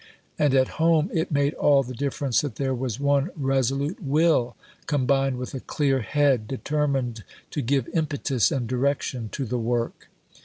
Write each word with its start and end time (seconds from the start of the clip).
And 0.39 0.55
at 0.55 0.67
home, 0.81 1.11
it 1.13 1.31
made 1.31 1.53
all 1.53 1.83
the 1.83 1.93
difference 1.93 2.41
that 2.41 2.55
there 2.55 2.73
was 2.73 2.99
one 2.99 3.29
resolute 3.37 4.01
will, 4.01 4.55
combined 4.87 5.37
with 5.37 5.53
a 5.53 5.59
clear 5.59 5.99
head, 6.01 6.47
determined 6.47 7.23
to 7.51 7.61
give 7.61 7.87
impetus 7.89 8.51
and 8.51 8.67
direction 8.67 9.29
to 9.33 9.45
the 9.45 9.59
work. 9.59 10.09